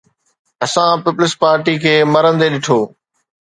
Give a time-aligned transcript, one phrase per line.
[0.65, 2.79] اسان پيپلز پارٽي کي مرندي ڏٺو.